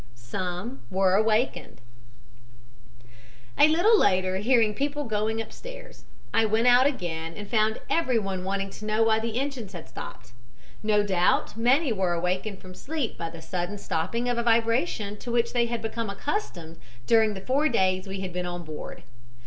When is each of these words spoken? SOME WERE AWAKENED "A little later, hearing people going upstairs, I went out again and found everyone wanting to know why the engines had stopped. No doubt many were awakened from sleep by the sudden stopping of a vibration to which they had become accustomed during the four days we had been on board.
SOME 0.15 0.81
WERE 0.89 1.15
AWAKENED 1.17 1.79
"A 3.59 3.67
little 3.67 3.99
later, 3.99 4.37
hearing 4.37 4.73
people 4.73 5.03
going 5.03 5.39
upstairs, 5.39 6.05
I 6.33 6.43
went 6.43 6.65
out 6.65 6.87
again 6.87 7.35
and 7.35 7.47
found 7.47 7.77
everyone 7.87 8.43
wanting 8.43 8.71
to 8.71 8.85
know 8.85 9.03
why 9.03 9.19
the 9.19 9.39
engines 9.39 9.73
had 9.73 9.87
stopped. 9.87 10.31
No 10.81 11.03
doubt 11.03 11.55
many 11.55 11.91
were 11.93 12.13
awakened 12.13 12.59
from 12.59 12.73
sleep 12.73 13.15
by 13.15 13.29
the 13.29 13.43
sudden 13.43 13.77
stopping 13.77 14.27
of 14.27 14.39
a 14.39 14.43
vibration 14.43 15.17
to 15.17 15.31
which 15.31 15.53
they 15.53 15.67
had 15.67 15.83
become 15.83 16.09
accustomed 16.09 16.79
during 17.05 17.35
the 17.35 17.41
four 17.41 17.69
days 17.69 18.07
we 18.07 18.21
had 18.21 18.33
been 18.33 18.47
on 18.47 18.63
board. 18.63 19.03